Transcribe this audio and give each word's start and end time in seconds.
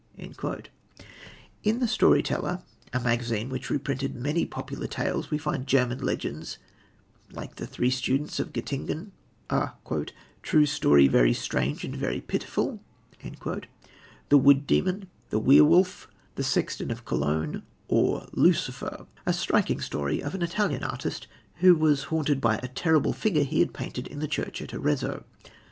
In 0.17 1.77
The 1.79 1.87
Story 1.87 2.23
Teller, 2.23 2.63
a 2.91 2.99
magazine 2.99 3.49
which 3.49 3.69
reprinted 3.69 4.15
many 4.15 4.47
popular 4.47 4.87
tales, 4.87 5.29
we 5.29 5.37
find 5.37 5.67
German 5.67 5.99
legends 5.99 6.57
like 7.31 7.57
The 7.57 7.67
Three 7.67 7.91
Students 7.91 8.39
of 8.39 8.51
Göttingen, 8.51 9.11
a 9.51 9.73
"True 10.41 10.65
Story 10.65 11.07
Very 11.07 11.33
Strange 11.35 11.83
and 11.83 11.95
Very 11.95 12.19
Pitiful"; 12.19 12.79
The 13.21 14.37
Wood 14.39 14.65
Demon; 14.65 15.07
The 15.29 15.37
Wehr 15.39 15.63
Wolf; 15.63 16.07
The 16.33 16.43
Sexton 16.43 16.89
of 16.89 17.05
Cologne, 17.05 17.61
or 17.87 18.25
Lucifer, 18.31 19.05
a 19.27 19.33
striking 19.33 19.79
story 19.81 20.19
of 20.19 20.33
an 20.33 20.41
Italian 20.41 20.83
artist 20.83 21.27
who 21.57 21.75
was 21.75 22.05
haunted 22.05 22.41
by 22.41 22.55
a 22.63 22.67
terrible 22.69 23.13
figure 23.13 23.43
he 23.43 23.59
had 23.59 23.71
painted 23.71 24.07
in 24.07 24.17
the 24.17 24.27
church 24.27 24.63
at 24.63 24.73
Arezzo. 24.73 25.25